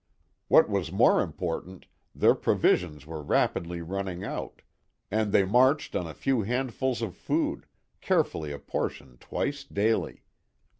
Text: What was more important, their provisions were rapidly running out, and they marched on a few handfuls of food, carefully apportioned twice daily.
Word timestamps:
What 0.47 0.67
was 0.67 0.91
more 0.91 1.21
important, 1.21 1.85
their 2.15 2.33
provisions 2.33 3.05
were 3.05 3.21
rapidly 3.21 3.83
running 3.83 4.23
out, 4.23 4.63
and 5.11 5.31
they 5.31 5.45
marched 5.45 5.95
on 5.95 6.07
a 6.07 6.15
few 6.15 6.41
handfuls 6.41 7.03
of 7.03 7.15
food, 7.15 7.67
carefully 8.01 8.51
apportioned 8.51 9.21
twice 9.21 9.63
daily. 9.63 10.23